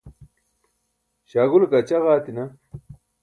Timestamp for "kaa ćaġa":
1.71-2.09